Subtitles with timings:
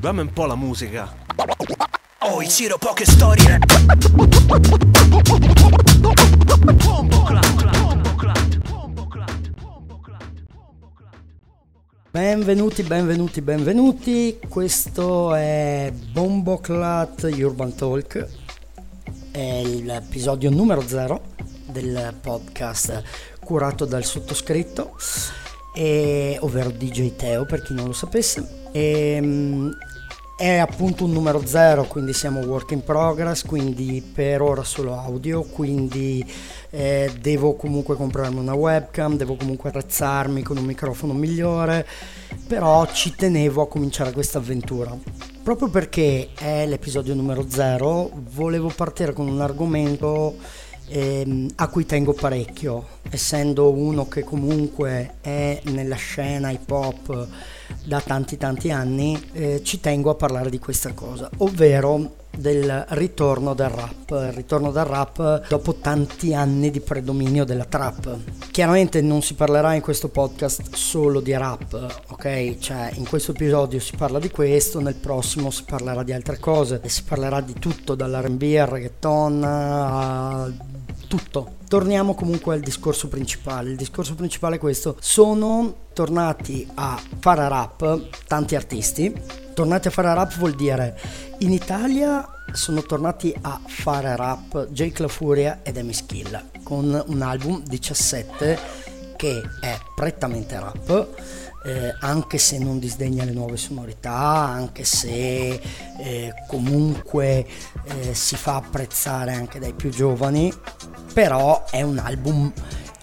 [0.00, 1.14] Dammi un po' la musica.
[2.20, 3.58] Oh, Ciro, poche storie.
[12.10, 14.38] Benvenuti, benvenuti, benvenuti.
[14.48, 18.26] Questo è Bomboclat Urban Talk.
[19.30, 21.22] È l'episodio numero 0
[21.66, 23.02] del podcast
[23.44, 24.96] curato dal sottoscritto,
[25.74, 28.59] e, ovvero DJ Teo per chi non lo sapesse.
[28.72, 29.70] E, mm,
[30.40, 35.42] è appunto un numero 0, quindi siamo work in progress, quindi per ora solo audio,
[35.42, 36.24] quindi
[36.70, 41.86] eh, devo comunque comprarmi una webcam, devo comunque attrezzarmi con un microfono migliore,
[42.46, 44.96] però ci tenevo a cominciare questa avventura.
[45.42, 50.36] Proprio perché è l'episodio numero 0, volevo partire con un argomento
[50.88, 57.28] ehm, a cui tengo parecchio, essendo uno che comunque è nella scena hip hop
[57.84, 63.54] da tanti tanti anni, eh, ci tengo a parlare di questa cosa, ovvero del ritorno
[63.54, 68.16] del rap, il ritorno del rap dopo tanti anni di predominio della trap.
[68.50, 72.58] Chiaramente non si parlerà in questo podcast solo di rap, ok?
[72.58, 76.80] Cioè in questo episodio si parla di questo, nel prossimo si parlerà di altre cose,
[76.86, 80.50] si parlerà di tutto, dall'R&B al reggaeton a
[81.10, 81.56] tutto.
[81.66, 83.70] Torniamo comunque al discorso principale.
[83.70, 84.96] Il discorso principale è questo.
[85.00, 89.12] Sono tornati a fare rap tanti artisti.
[89.52, 90.96] Tornati a fare rap vuol dire
[91.38, 97.22] in Italia sono tornati a fare rap Jake La Furia ed Emi Skill con un
[97.22, 98.58] album 17
[99.20, 101.08] che è prettamente rap
[101.62, 105.60] eh, anche se non disdegna le nuove sonorità, anche se
[105.98, 107.46] eh, comunque
[107.84, 110.50] eh, si fa apprezzare anche dai più giovani,
[111.12, 112.50] però è un album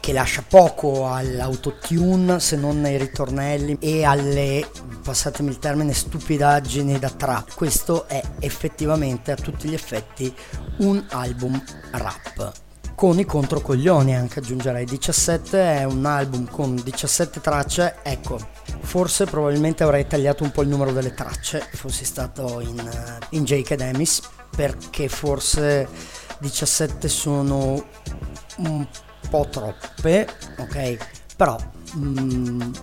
[0.00, 4.68] che lascia poco all'autotune se non nei ritornelli e alle,
[5.02, 7.54] passatemi il termine, stupidaggini da trap.
[7.54, 10.30] Questo è effettivamente a tutti gli effetti
[10.80, 11.58] un album
[11.92, 12.61] rap
[13.02, 14.84] con i controcoglioni anche aggiungerei.
[14.84, 18.38] 17 è un album con 17 tracce ecco
[18.82, 23.42] forse probabilmente avrei tagliato un po' il numero delle tracce fossi stato in, uh, in
[23.42, 24.20] Jake Demis
[24.54, 25.88] perché forse
[26.38, 27.84] 17 sono
[28.58, 28.86] un
[29.28, 30.96] po' troppe ok?
[31.34, 31.58] Però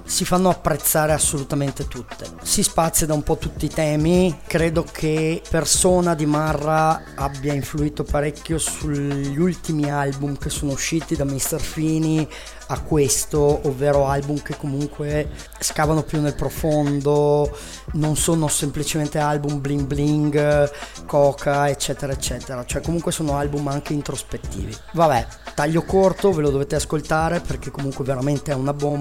[0.06, 2.26] Si fanno apprezzare assolutamente tutte.
[2.44, 8.04] Si spazia da un po' tutti i temi, credo che Persona di Marra abbia influito
[8.04, 11.60] parecchio sugli ultimi album che sono usciti da Mr.
[11.60, 12.28] Fini
[12.68, 17.58] a questo, ovvero album che comunque scavano più nel profondo,
[17.94, 20.72] non sono semplicemente album bling bling,
[21.08, 24.76] coca, eccetera, eccetera, cioè comunque sono album anche introspettivi.
[24.94, 28.98] Vabbè, taglio corto, ve lo dovete ascoltare perché comunque veramente è una bomba.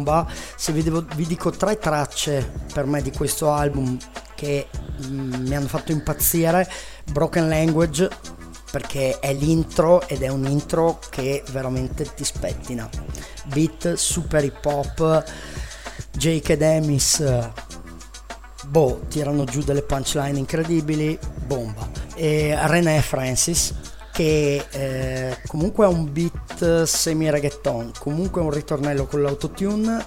[0.56, 3.96] Se vi, devo, vi dico tre tracce per me di questo album
[4.34, 4.68] che
[5.06, 6.68] mm, mi hanno fatto impazzire,
[7.10, 8.08] Broken Language
[8.70, 12.88] perché è l'intro ed è un intro che veramente ti spettina.
[13.46, 15.24] Beat super hip hop,
[16.12, 17.24] Jake ed Emis,
[18.66, 21.88] boh, tirano giù delle punchline incredibili, bomba.
[22.14, 23.74] E René Francis,
[24.18, 30.04] che eh, comunque ha un beat semi reggaeton, comunque un ritornello con l'autotune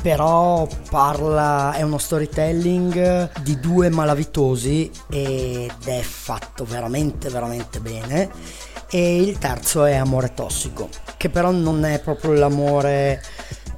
[0.00, 8.30] però parla, è uno storytelling di due malavitosi ed è fatto veramente veramente bene
[8.88, 13.20] e il terzo è Amore tossico, che però non è proprio l'amore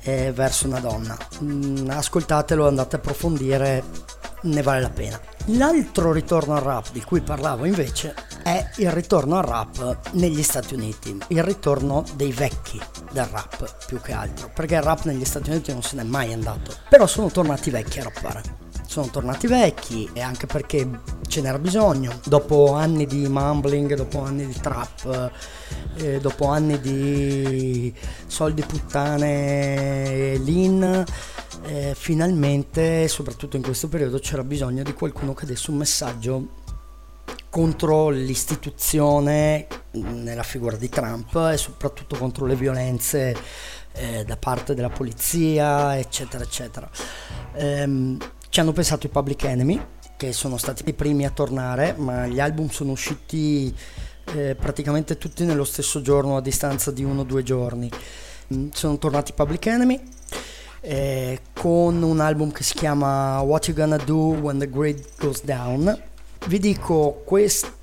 [0.02, 1.16] eh, verso una donna.
[1.42, 3.82] Mm, ascoltatelo, andate a approfondire,
[4.42, 5.19] ne vale la pena.
[5.46, 10.74] L'altro ritorno al rap di cui parlavo invece è il ritorno al rap negli Stati
[10.74, 12.80] Uniti, il ritorno dei vecchi
[13.12, 16.32] del rap più che altro, perché il rap negli Stati Uniti non se n'è mai
[16.32, 18.68] andato, però sono tornati vecchi a rappare.
[18.87, 20.88] Sono tornati vecchi e anche perché
[21.28, 22.19] ce n'era bisogno.
[22.25, 25.31] Dopo anni di mumbling, dopo anni di trap,
[25.94, 27.94] eh, dopo anni di
[28.26, 31.04] soldi puttane lean,
[31.62, 36.48] eh, finalmente, soprattutto in questo periodo, c'era bisogno di qualcuno che desse un messaggio
[37.50, 43.37] contro l'istituzione nella figura di Trump e soprattutto contro le violenze
[43.93, 46.88] eh, da parte della polizia, eccetera, eccetera.
[47.55, 48.17] Ehm,
[48.49, 49.85] ci hanno pensato i Public Enemy,
[50.17, 53.75] che sono stati i primi a tornare, ma gli album sono usciti
[54.35, 57.91] eh, praticamente tutti nello stesso giorno, a distanza di uno o due giorni.
[58.73, 60.00] Sono tornati i Public Enemy.
[60.82, 65.44] Eh, con un album che si chiama What You Gonna Do When the Grid Goes
[65.44, 66.08] Down
[66.46, 67.78] vi dico questo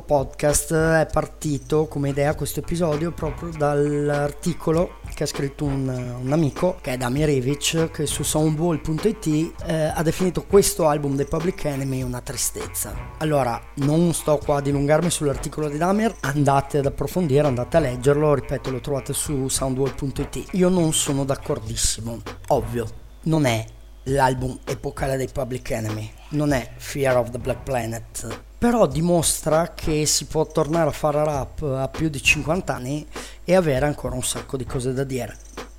[0.00, 6.78] podcast è partito come idea, questo episodio, proprio dall'articolo che ha scritto un, un amico,
[6.80, 12.02] che è Damir Revic, che su soundwall.it eh, ha definito questo album dei Public Enemy
[12.02, 12.94] una tristezza.
[13.18, 18.34] Allora, non sto qua a dilungarmi sull'articolo di Damir, andate ad approfondire, andate a leggerlo,
[18.34, 20.44] ripeto, lo trovate su soundwall.it.
[20.52, 22.86] Io non sono d'accordissimo, ovvio,
[23.22, 23.64] non è
[24.04, 30.06] l'album epocale dei Public Enemy, non è Fear of the Black Planet, però dimostra che
[30.06, 33.06] si può tornare a fare rap a più di 50 anni
[33.44, 35.36] e avere ancora un sacco di cose da dire.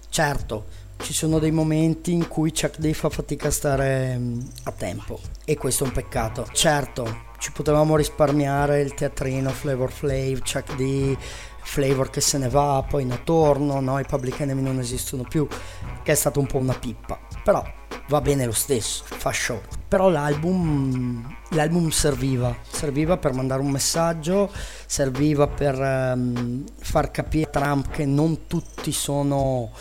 [0.10, 0.66] Certo,
[0.98, 5.20] ci sono dei momenti in cui Chuck D fa fatica a stare mm, a tempo
[5.44, 6.48] e questo è un peccato.
[6.52, 11.18] Certo, ci potevamo risparmiare il teatrino Flavor Flav, Chuck D,
[11.62, 15.48] Flavor che se ne va, poi ne torno, no, i Public Enemy non esistono più,
[16.04, 17.20] che è stato un po' una pippa.
[17.44, 17.64] Però
[18.08, 19.60] va bene lo stesso, fa show.
[19.88, 24.52] Però l'album, l'album serviva, serviva per mandare un messaggio,
[24.86, 29.72] serviva per um, far capire a Trump che non tutti sono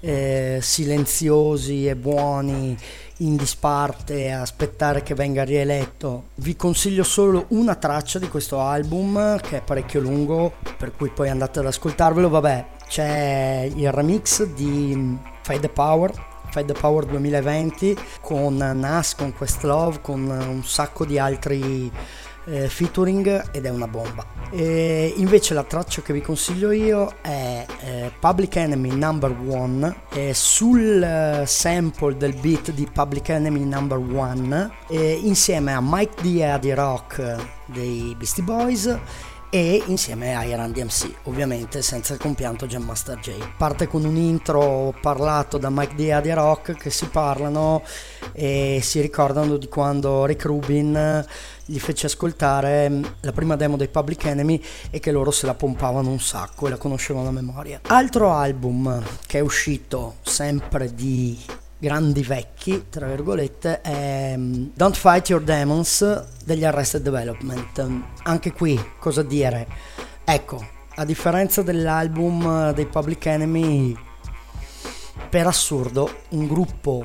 [0.00, 2.76] eh, silenziosi e buoni
[3.18, 6.30] in disparte a aspettare che venga rieletto.
[6.36, 11.28] Vi consiglio solo una traccia di questo album che è parecchio lungo, per cui poi
[11.28, 12.28] andate ad ascoltarvelo.
[12.28, 20.00] Vabbè, c'è il remix di Fight the Power The Power 2020 con Nas, con Questlove,
[20.02, 21.90] con un sacco di altri
[22.44, 24.24] eh, featuring ed è una bomba.
[24.50, 29.94] E invece la traccia che vi consiglio io è eh, Public Enemy Number One
[30.32, 36.58] sul eh, sample del beat di Public Enemy Number One insieme a Mike D.
[36.58, 38.98] di Rock dei Beastie Boys
[39.54, 43.32] e insieme ai Run DMC, ovviamente senza il compianto Jam Master J.
[43.58, 47.82] Parte con un intro parlato da Mike Dia di Rock che si parlano
[48.32, 51.26] e si ricordano di quando Rick Rubin
[51.66, 52.90] gli fece ascoltare
[53.20, 56.70] la prima demo dei Public Enemy e che loro se la pompavano un sacco e
[56.70, 57.80] la conoscevano a memoria.
[57.88, 61.38] Altro album che è uscito sempre di
[61.82, 67.88] grandi vecchi, tra virgolette, è mm, Don't Fight Your Demons degli Arrested Development.
[68.22, 69.66] Anche qui, cosa dire?
[70.22, 70.64] Ecco,
[70.94, 73.96] a differenza dell'album dei Public Enemy,
[75.28, 77.04] per assurdo, un gruppo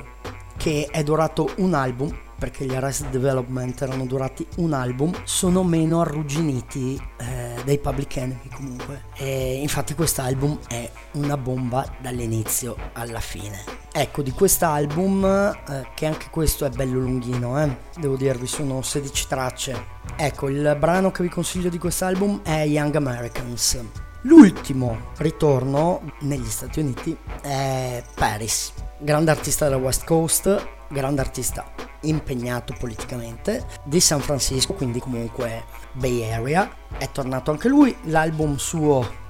[0.56, 6.02] che è durato un album perché gli Arrested Development erano durati un album, sono meno
[6.02, 9.02] arrugginiti eh, dei Public Enemy comunque.
[9.14, 13.62] E infatti quest'album è una bomba dall'inizio alla fine.
[13.92, 15.24] Ecco, di quest'album,
[15.68, 19.84] eh, che anche questo è bello lunghino, eh, devo dirvi, sono 16 tracce.
[20.16, 23.78] Ecco, il brano che vi consiglio di quest'album è Young Americans.
[24.22, 32.74] L'ultimo ritorno negli Stati Uniti è Paris, grande artista della West Coast, grande artista impegnato
[32.78, 36.70] politicamente di San Francisco, quindi comunque Bay Area.
[36.96, 39.26] È tornato anche lui, l'album suo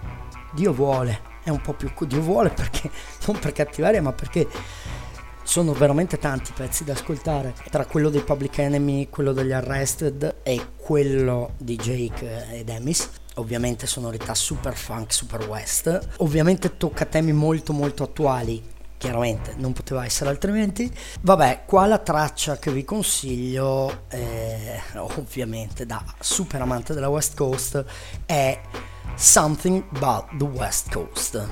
[0.52, 2.90] Dio vuole, è un po' più Dio vuole perché
[3.26, 4.46] non per cattiveria, ma perché
[5.42, 10.72] sono veramente tanti pezzi da ascoltare tra quello dei Public Enemy, quello degli Arrested e
[10.76, 16.16] quello di Jake ed Emis ovviamente sonorità super funk, super west.
[16.18, 20.92] Ovviamente tocca temi molto molto attuali chiaramente non poteva essere altrimenti.
[21.22, 27.82] Vabbè, qua la traccia che vi consiglio, eh, ovviamente da super amante della West Coast,
[28.26, 28.60] è
[29.14, 31.48] Something About the West Coast.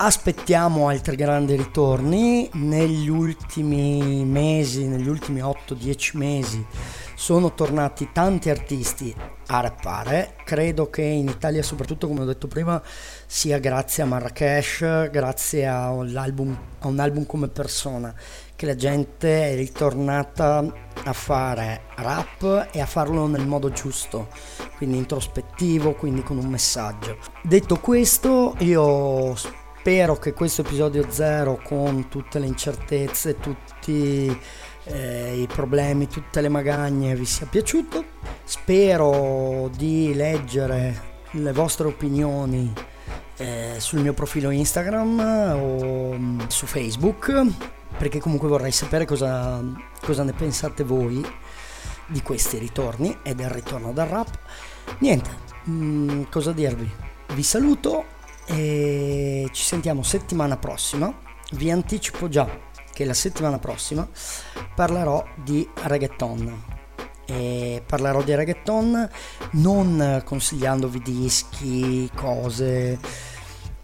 [0.00, 6.64] Aspettiamo altri grandi ritorni negli ultimi mesi, negli ultimi 8-10 mesi
[7.16, 9.12] sono tornati tanti artisti
[9.48, 12.80] a rappare, credo che in Italia soprattutto come ho detto prima
[13.26, 16.16] sia grazie a Marrakesh, grazie a a un
[17.00, 18.14] album come persona
[18.54, 20.64] che la gente è ritornata
[21.02, 24.28] a fare rap e a farlo nel modo giusto,
[24.76, 27.18] quindi introspettivo, quindi con un messaggio.
[27.42, 29.34] Detto questo, io
[29.88, 34.38] spero che questo episodio zero con tutte le incertezze, tutti
[34.84, 38.04] eh, i problemi, tutte le magagne vi sia piaciuto.
[38.44, 42.70] Spero di leggere le vostre opinioni
[43.38, 45.20] eh, sul mio profilo Instagram
[45.58, 47.46] o mm, su Facebook,
[47.96, 49.64] perché comunque vorrei sapere cosa,
[50.02, 51.26] cosa ne pensate voi
[52.08, 54.38] di questi ritorni e del ritorno dal rap.
[54.98, 55.30] Niente,
[55.64, 56.92] mh, mm, cosa dirvi?
[57.32, 58.16] Vi saluto
[58.48, 61.14] e ci sentiamo settimana prossima.
[61.52, 62.48] Vi anticipo già
[62.92, 64.08] che la settimana prossima
[64.74, 66.76] parlerò di reggaeton.
[67.26, 69.08] E parlerò di reggaeton
[69.52, 72.98] non consigliandovi dischi, cose.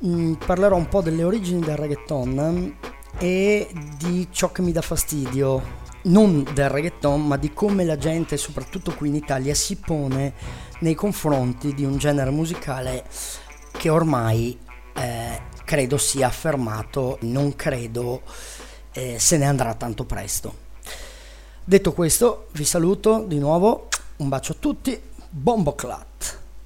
[0.05, 2.77] Mm, parlerò un po' delle origini del reggaeton
[3.19, 3.69] e
[3.99, 8.95] di ciò che mi dà fastidio non del reggaeton, ma di come la gente, soprattutto
[8.95, 10.35] qui in Italia, si pone
[10.81, 13.05] nei confronti di un genere musicale
[13.77, 14.59] che ormai
[14.95, 18.23] eh, credo sia affermato, non credo
[18.93, 20.63] eh, se ne andrà tanto presto.
[21.65, 26.14] Detto questo, vi saluto di nuovo, un bacio a tutti, Bombo Clat.